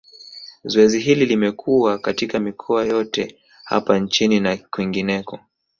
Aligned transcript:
Zoezi 0.63 0.99
hili 0.99 1.25
limekuwa 1.25 1.97
katika 1.99 2.39
mikoa 2.39 2.85
yote 2.85 3.39
hapa 3.63 3.99
nchini 3.99 4.39
na 4.39 4.57
kwingineko 4.57 5.39